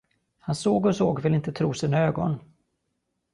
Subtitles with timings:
[0.39, 2.39] Han såg och såg och ville inte tro sina ögon.